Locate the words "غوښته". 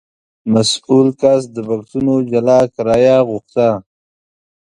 3.27-3.69